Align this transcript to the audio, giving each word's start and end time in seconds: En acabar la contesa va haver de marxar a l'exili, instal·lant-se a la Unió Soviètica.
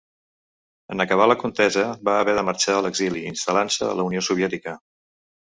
En 0.95 1.03
acabar 1.05 1.27
la 1.31 1.35
contesa 1.43 1.83
va 2.09 2.17
haver 2.21 2.35
de 2.39 2.45
marxar 2.49 2.79
a 2.79 2.81
l'exili, 2.87 3.21
instal·lant-se 3.33 3.87
a 3.91 3.95
la 4.01 4.11
Unió 4.11 4.25
Soviètica. 4.31 4.79